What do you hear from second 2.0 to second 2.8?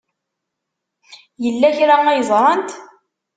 ay ẓrant?